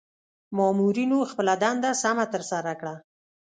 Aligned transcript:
مامورنیو 0.57 1.27
خپله 1.31 1.53
دنده 1.63 1.91
سمه 2.03 2.25
ترسره 2.33 2.73
کړه. 2.79 2.95